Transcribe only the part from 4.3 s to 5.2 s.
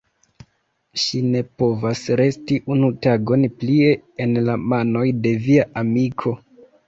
la manoj